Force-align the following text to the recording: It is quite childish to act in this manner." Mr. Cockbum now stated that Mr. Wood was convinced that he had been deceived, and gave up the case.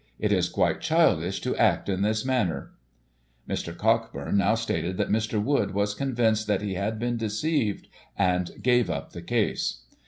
It 0.17 0.31
is 0.31 0.49
quite 0.49 0.81
childish 0.81 1.41
to 1.41 1.55
act 1.57 1.87
in 1.87 2.01
this 2.01 2.25
manner." 2.25 2.71
Mr. 3.47 3.71
Cockbum 3.77 4.35
now 4.35 4.55
stated 4.55 4.97
that 4.97 5.11
Mr. 5.11 5.39
Wood 5.39 5.75
was 5.75 5.93
convinced 5.93 6.47
that 6.47 6.63
he 6.63 6.73
had 6.73 6.97
been 6.97 7.17
deceived, 7.17 7.87
and 8.17 8.49
gave 8.63 8.89
up 8.89 9.11
the 9.11 9.21
case. 9.21 9.81